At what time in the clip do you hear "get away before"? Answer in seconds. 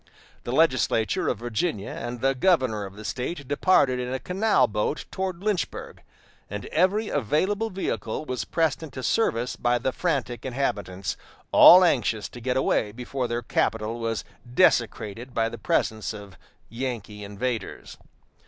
12.41-13.27